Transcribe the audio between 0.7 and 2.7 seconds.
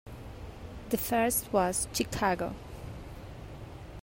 The first was "Chicago".